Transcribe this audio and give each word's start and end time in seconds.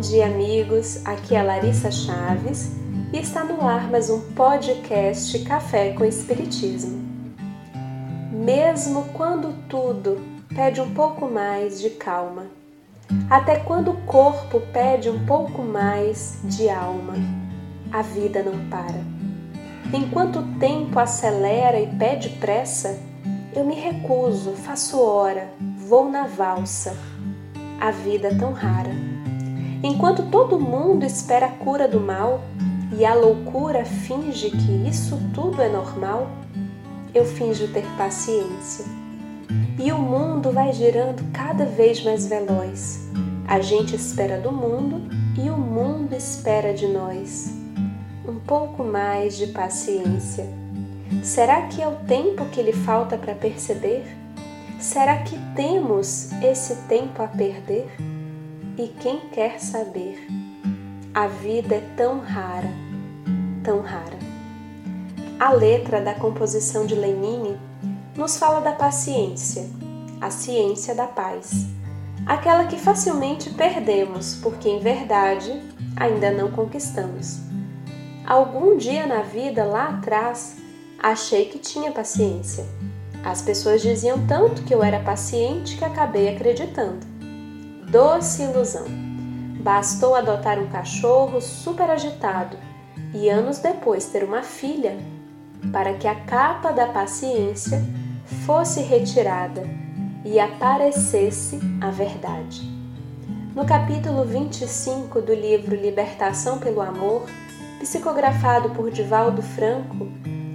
dia, 0.00 0.26
amigos. 0.26 1.06
Aqui 1.06 1.36
é 1.36 1.42
Larissa 1.42 1.88
Chaves 1.88 2.72
e 3.12 3.18
está 3.18 3.44
no 3.44 3.64
ar 3.64 3.88
mais 3.88 4.10
um 4.10 4.20
podcast 4.32 5.38
Café 5.44 5.92
com 5.92 6.04
Espiritismo. 6.04 7.00
Mesmo 8.32 9.04
quando 9.12 9.54
tudo 9.68 10.20
pede 10.52 10.80
um 10.80 10.92
pouco 10.92 11.30
mais 11.30 11.80
de 11.80 11.90
calma, 11.90 12.46
até 13.30 13.60
quando 13.60 13.92
o 13.92 14.00
corpo 14.02 14.60
pede 14.72 15.08
um 15.08 15.24
pouco 15.24 15.62
mais 15.62 16.40
de 16.42 16.68
alma, 16.68 17.14
a 17.92 18.02
vida 18.02 18.42
não 18.42 18.68
para. 18.68 19.00
Enquanto 19.96 20.40
o 20.40 20.58
tempo 20.58 20.98
acelera 20.98 21.78
e 21.78 21.86
pede 21.86 22.30
pressa, 22.30 22.98
eu 23.54 23.64
me 23.64 23.76
recuso, 23.76 24.54
faço 24.54 25.00
hora, 25.00 25.48
vou 25.76 26.10
na 26.10 26.26
valsa. 26.26 26.96
A 27.80 27.92
vida 27.92 28.26
é 28.26 28.34
tão 28.34 28.52
rara. 28.52 29.17
Enquanto 29.82 30.24
todo 30.24 30.58
mundo 30.58 31.06
espera 31.06 31.46
a 31.46 31.50
cura 31.50 31.86
do 31.86 32.00
mal 32.00 32.42
e 32.96 33.04
a 33.04 33.14
loucura 33.14 33.84
finge 33.84 34.50
que 34.50 34.88
isso 34.88 35.20
tudo 35.32 35.62
é 35.62 35.68
normal, 35.68 36.28
eu 37.14 37.24
finjo 37.24 37.68
ter 37.68 37.84
paciência. 37.96 38.84
E 39.78 39.92
o 39.92 39.98
mundo 39.98 40.50
vai 40.50 40.72
girando 40.72 41.24
cada 41.32 41.64
vez 41.64 42.02
mais 42.02 42.26
veloz. 42.26 43.08
A 43.46 43.60
gente 43.60 43.94
espera 43.94 44.40
do 44.40 44.50
mundo 44.50 45.00
e 45.40 45.48
o 45.48 45.56
mundo 45.56 46.12
espera 46.12 46.74
de 46.74 46.88
nós. 46.88 47.54
Um 48.26 48.34
pouco 48.40 48.82
mais 48.82 49.36
de 49.36 49.46
paciência. 49.46 50.44
Será 51.22 51.62
que 51.62 51.80
é 51.80 51.86
o 51.86 51.94
tempo 52.06 52.44
que 52.46 52.60
lhe 52.60 52.72
falta 52.72 53.16
para 53.16 53.34
perceber? 53.34 54.04
Será 54.80 55.18
que 55.18 55.38
temos 55.54 56.32
esse 56.42 56.74
tempo 56.88 57.22
a 57.22 57.28
perder? 57.28 57.86
E 58.78 58.86
quem 58.86 59.20
quer 59.32 59.60
saber? 59.60 60.24
A 61.12 61.26
vida 61.26 61.74
é 61.74 61.80
tão 61.96 62.20
rara, 62.20 62.70
tão 63.64 63.80
rara. 63.80 64.18
A 65.40 65.50
letra 65.52 66.00
da 66.00 66.14
composição 66.14 66.86
de 66.86 66.94
Lenine 66.94 67.58
nos 68.16 68.36
fala 68.36 68.60
da 68.60 68.72
paciência, 68.72 69.68
a 70.20 70.30
ciência 70.30 70.94
da 70.94 71.06
paz, 71.06 71.66
aquela 72.24 72.66
que 72.66 72.78
facilmente 72.78 73.50
perdemos 73.50 74.36
porque 74.36 74.68
em 74.68 74.78
verdade 74.78 75.60
ainda 75.96 76.30
não 76.30 76.52
conquistamos. 76.52 77.40
Algum 78.24 78.76
dia 78.76 79.06
na 79.06 79.22
vida 79.22 79.64
lá 79.64 79.88
atrás 79.88 80.56
Achei 81.00 81.44
que 81.44 81.60
tinha 81.60 81.92
paciência. 81.92 82.66
As 83.24 83.40
pessoas 83.40 83.80
diziam 83.80 84.26
tanto 84.26 84.64
que 84.64 84.74
eu 84.74 84.82
era 84.82 84.98
paciente 84.98 85.76
que 85.76 85.84
acabei 85.84 86.28
acreditando. 86.28 87.17
Doce 87.90 88.42
ilusão. 88.42 88.84
Bastou 89.62 90.14
adotar 90.14 90.58
um 90.58 90.68
cachorro 90.68 91.40
super 91.40 91.88
agitado 91.88 92.58
e 93.14 93.30
anos 93.30 93.60
depois 93.60 94.04
ter 94.04 94.24
uma 94.24 94.42
filha 94.42 94.98
para 95.72 95.94
que 95.94 96.06
a 96.06 96.14
capa 96.14 96.70
da 96.70 96.86
paciência 96.86 97.82
fosse 98.44 98.82
retirada 98.82 99.66
e 100.22 100.38
aparecesse 100.38 101.58
a 101.80 101.90
verdade. 101.90 102.60
No 103.54 103.64
capítulo 103.64 104.22
25 104.22 105.22
do 105.22 105.32
livro 105.32 105.74
Libertação 105.74 106.58
pelo 106.58 106.82
Amor, 106.82 107.24
psicografado 107.80 108.68
por 108.70 108.90
Divaldo 108.90 109.40
Franco, 109.40 110.08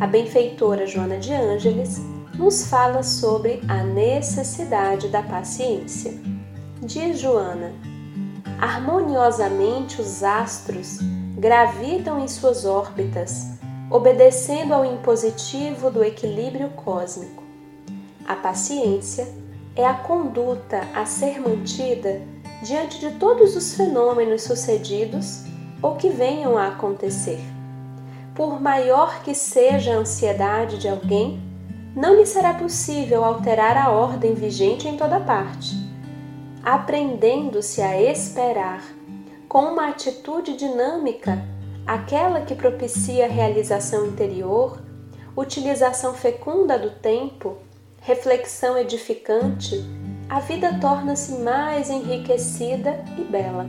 a 0.00 0.06
benfeitora 0.06 0.86
Joana 0.86 1.18
de 1.18 1.34
Ângeles 1.34 2.00
nos 2.38 2.66
fala 2.68 3.02
sobre 3.02 3.60
a 3.68 3.84
necessidade 3.84 5.08
da 5.08 5.22
paciência. 5.22 6.37
Diz 6.88 7.20
Joana: 7.20 7.72
harmoniosamente 8.58 10.00
os 10.00 10.24
astros 10.24 10.98
gravitam 11.36 12.18
em 12.18 12.26
suas 12.26 12.64
órbitas, 12.64 13.46
obedecendo 13.90 14.72
ao 14.72 14.84
impositivo 14.84 15.90
do 15.90 16.02
equilíbrio 16.02 16.70
cósmico. 16.70 17.44
A 18.26 18.34
paciência 18.34 19.28
é 19.76 19.86
a 19.86 19.94
conduta 19.94 20.80
a 20.94 21.04
ser 21.04 21.38
mantida 21.38 22.22
diante 22.62 22.98
de 22.98 23.10
todos 23.18 23.54
os 23.54 23.74
fenômenos 23.74 24.42
sucedidos 24.42 25.44
ou 25.80 25.94
que 25.94 26.08
venham 26.08 26.58
a 26.58 26.68
acontecer 26.68 27.38
por 28.38 28.60
maior 28.60 29.20
que 29.24 29.34
seja 29.34 29.94
a 29.94 29.96
ansiedade 29.96 30.78
de 30.78 30.88
alguém, 30.88 31.42
não 31.96 32.14
lhe 32.14 32.24
será 32.24 32.54
possível 32.54 33.24
alterar 33.24 33.76
a 33.76 33.90
ordem 33.90 34.32
vigente 34.32 34.86
em 34.86 34.96
toda 34.96 35.18
parte. 35.18 35.87
Aprendendo-se 36.70 37.80
a 37.80 37.98
esperar 37.98 38.84
com 39.48 39.60
uma 39.72 39.88
atitude 39.88 40.54
dinâmica, 40.54 41.42
aquela 41.86 42.42
que 42.42 42.54
propicia 42.54 43.26
realização 43.26 44.04
interior, 44.04 44.78
utilização 45.34 46.12
fecunda 46.12 46.78
do 46.78 46.90
tempo, 46.90 47.56
reflexão 48.02 48.76
edificante, 48.76 49.82
a 50.28 50.40
vida 50.40 50.78
torna-se 50.78 51.40
mais 51.40 51.88
enriquecida 51.88 53.02
e 53.16 53.24
bela. 53.24 53.64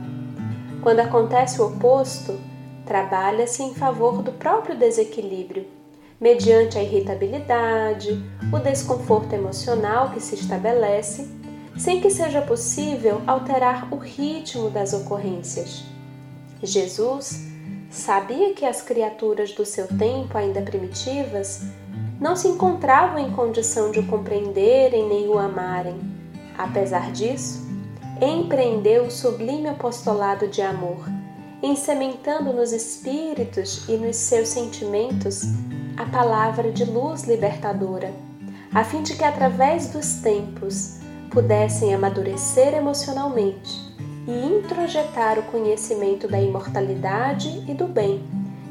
Quando 0.82 1.00
acontece 1.00 1.58
o 1.62 1.68
oposto, 1.68 2.38
trabalha-se 2.84 3.62
em 3.62 3.72
favor 3.74 4.20
do 4.20 4.32
próprio 4.32 4.76
desequilíbrio, 4.76 5.66
mediante 6.20 6.76
a 6.76 6.82
irritabilidade, 6.82 8.22
o 8.52 8.58
desconforto 8.58 9.32
emocional 9.32 10.10
que 10.10 10.20
se 10.20 10.34
estabelece, 10.34 11.39
sem 11.80 12.00
que 12.00 12.10
seja 12.10 12.42
possível 12.42 13.22
alterar 13.26 13.88
o 13.90 13.96
ritmo 13.96 14.68
das 14.68 14.92
ocorrências. 14.92 15.82
Jesus 16.62 17.46
sabia 17.90 18.52
que 18.52 18.66
as 18.66 18.82
criaturas 18.82 19.52
do 19.52 19.64
seu 19.64 19.88
tempo, 19.88 20.36
ainda 20.36 20.60
primitivas, 20.60 21.62
não 22.20 22.36
se 22.36 22.48
encontravam 22.48 23.18
em 23.18 23.32
condição 23.32 23.90
de 23.90 24.00
o 24.00 24.06
compreenderem 24.06 25.08
nem 25.08 25.26
o 25.26 25.38
amarem. 25.38 25.98
Apesar 26.58 27.10
disso, 27.12 27.66
empreendeu 28.20 29.04
o 29.04 29.10
sublime 29.10 29.68
apostolado 29.68 30.46
de 30.48 30.60
amor 30.60 31.02
ensementando 31.62 32.52
nos 32.52 32.72
espíritos 32.72 33.86
e 33.88 33.92
nos 33.92 34.16
seus 34.16 34.48
sentimentos 34.48 35.42
a 35.96 36.06
palavra 36.06 36.72
de 36.72 36.84
luz 36.84 37.24
libertadora, 37.24 38.12
a 38.74 38.82
fim 38.82 39.02
de 39.02 39.14
que 39.14 39.24
através 39.24 39.88
dos 39.88 40.14
tempos 40.22 40.99
pudessem 41.30 41.94
amadurecer 41.94 42.74
emocionalmente 42.74 43.80
e 44.26 44.46
introjetar 44.46 45.38
o 45.38 45.44
conhecimento 45.44 46.28
da 46.28 46.40
imortalidade 46.40 47.64
e 47.68 47.74
do 47.74 47.86
bem 47.86 48.22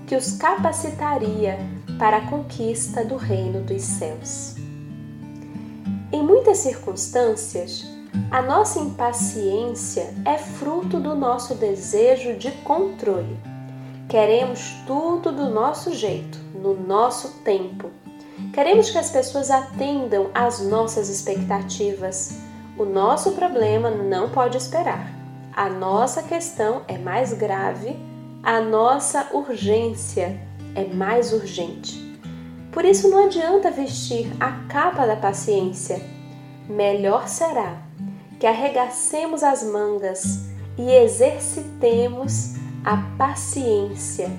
que 0.06 0.16
os 0.16 0.34
capacitaria 0.34 1.58
para 2.00 2.18
a 2.18 2.28
conquista 2.28 3.06
do 3.06 3.16
reino 3.16 3.62
dos 3.62 3.84
céus. 3.84 4.56
Em 6.12 6.24
muitas 6.24 6.58
circunstâncias, 6.58 7.86
a 8.32 8.42
nossa 8.42 8.80
impaciência 8.80 10.12
é 10.26 10.38
fruto 10.38 11.00
do 11.00 11.14
nosso 11.14 11.54
desejo 11.54 12.36
de 12.36 12.52
controle. 12.64 13.38
Queremos 14.08 14.74
tudo 14.88 15.32
do 15.32 15.50
nosso 15.52 15.94
jeito, 15.94 16.40
no 16.56 16.74
nosso 16.74 17.42
tempo. 17.44 17.92
Queremos 18.52 18.90
que 18.90 18.98
as 18.98 19.12
pessoas 19.12 19.52
atendam 19.52 20.32
às 20.34 20.60
nossas 20.60 21.10
expectativas. 21.10 22.49
O 22.80 22.86
nosso 22.86 23.34
problema 23.34 23.92
não 23.92 24.30
pode 24.30 24.56
esperar. 24.56 25.14
A 25.54 25.70
nossa 25.70 26.24
questão 26.24 26.84
é 26.88 26.98
mais 26.98 27.34
grave, 27.34 28.00
a 28.42 28.62
nossa 28.62 29.32
urgência 29.34 30.40
é 30.74 30.86
mais 30.86 31.34
urgente. 31.34 32.18
Por 32.72 32.86
isso 32.86 33.10
não 33.10 33.26
adianta 33.26 33.70
vestir 33.70 34.32
a 34.40 34.54
capa 34.70 35.06
da 35.06 35.18
paciência. 35.18 36.02
Melhor 36.70 37.28
será 37.28 37.82
que 38.40 38.48
arregacemos 38.48 39.44
as 39.44 39.62
mangas 39.62 40.46
e 40.78 40.90
exercitemos 40.90 42.56
a 42.86 42.96
paciência 43.18 44.32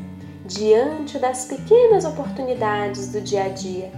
diante 0.46 1.18
das 1.18 1.44
pequenas 1.44 2.06
oportunidades 2.06 3.12
do 3.12 3.20
dia 3.20 3.44
a 3.44 3.48
dia. 3.50 3.92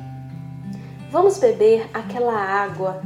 Vamos 1.12 1.39
beber 1.39 1.89
aquela 1.94 2.35
água 2.35 3.00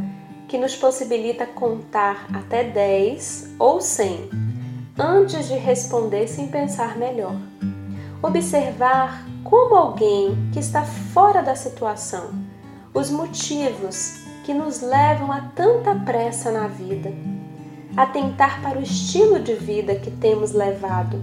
que 0.49 0.59
nos 0.59 0.77
possibilita 0.77 1.47
contar 1.47 2.27
até 2.33 2.63
10 2.65 3.57
ou 3.59 3.81
100 3.81 4.31
antes 4.99 5.49
de 5.49 5.55
responder 5.55 6.29
sem 6.29 6.49
pensar 6.49 6.97
melhor. 6.97 7.37
Observar 8.23 9.27
como 9.45 9.75
alguém 9.75 10.51
que 10.53 10.59
está 10.59 10.83
fora 10.83 11.43
da 11.43 11.55
situação, 11.55 12.31
os 12.95 13.11
motivos 13.11 14.25
que 14.45 14.55
nos 14.55 14.81
levam 14.81 15.31
a 15.31 15.41
tanta 15.41 15.95
pressa 15.95 16.51
na 16.51 16.67
vida, 16.67 17.13
atentar 17.97 18.63
para 18.63 18.79
o 18.79 18.83
estilo 18.83 19.41
de 19.41 19.55
vida 19.55 19.97
que 19.97 20.11
temos 20.11 20.53
levado. 20.53 21.23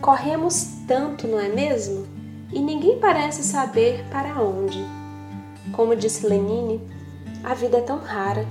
Corremos 0.00 0.66
tanto, 0.86 1.28
não 1.28 1.38
é 1.38 1.48
mesmo? 1.48 2.06
E 2.52 2.60
ninguém 2.60 2.98
parece 2.98 3.42
saber 3.42 4.04
para 4.10 4.42
onde. 4.42 4.84
Como 5.72 5.94
disse 5.94 6.26
Lenine, 6.26 6.80
a 7.44 7.54
vida 7.54 7.78
é 7.78 7.82
tão 7.82 7.98
rara, 7.98 8.46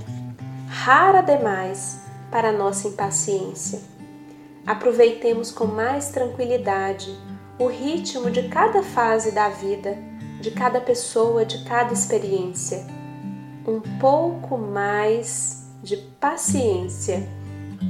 rara 0.68 1.20
demais 1.20 2.00
para 2.30 2.48
a 2.48 2.52
nossa 2.52 2.88
impaciência. 2.88 3.80
Aproveitemos 4.66 5.50
com 5.50 5.66
mais 5.66 6.08
tranquilidade 6.08 7.16
o 7.58 7.66
ritmo 7.66 8.30
de 8.30 8.48
cada 8.48 8.82
fase 8.82 9.32
da 9.32 9.48
vida, 9.48 9.96
de 10.40 10.50
cada 10.50 10.80
pessoa, 10.80 11.44
de 11.44 11.64
cada 11.64 11.92
experiência. 11.92 12.86
Um 13.66 13.80
pouco 13.98 14.56
mais 14.56 15.66
de 15.82 15.96
paciência 15.96 17.28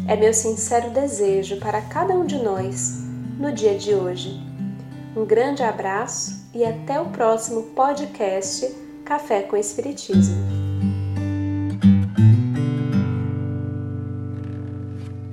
é 0.06 0.16
meu 0.16 0.32
sincero 0.32 0.90
desejo 0.90 1.58
para 1.58 1.80
cada 1.82 2.14
um 2.14 2.24
de 2.24 2.42
nós 2.42 2.98
no 3.38 3.52
dia 3.52 3.76
de 3.76 3.94
hoje. 3.94 4.40
Um 5.16 5.24
grande 5.24 5.62
abraço 5.62 6.46
e 6.54 6.64
até 6.64 7.00
o 7.00 7.06
próximo 7.06 7.62
podcast 7.74 8.74
Café 9.04 9.42
com 9.42 9.56
Espiritismo. 9.56 10.57